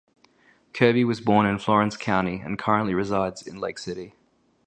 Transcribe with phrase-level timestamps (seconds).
[0.73, 4.15] Kirby was born in Florence County and currently resides in Lake City.